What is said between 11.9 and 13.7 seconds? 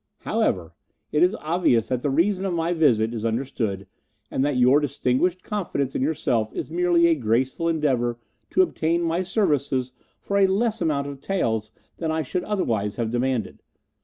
than I should otherwise have demanded.